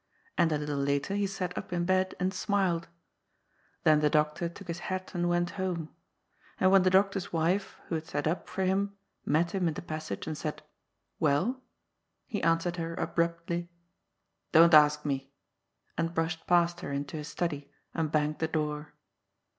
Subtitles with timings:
[0.35, 2.87] And a little later he sat up in bed and smiled.
[3.83, 5.93] Then the doctor took his hat and went home;
[6.59, 9.81] and when the doctor's wife, who had sat up for him, met him in the
[9.83, 10.63] pas sage, and said,"
[11.19, 11.61] Well?"
[12.25, 13.69] he answered her abruptly,"
[14.53, 15.31] Don't ask me,"
[15.95, 18.95] and brushed past her into his study and banged the door.